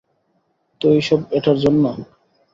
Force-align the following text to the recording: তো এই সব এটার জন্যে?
তো 0.81 0.85
এই 0.95 1.01
সব 1.01 1.19
এটার 1.37 1.57
জন্যে? 1.63 1.91